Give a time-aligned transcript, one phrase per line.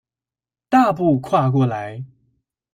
[0.67, 2.03] 大步跨過來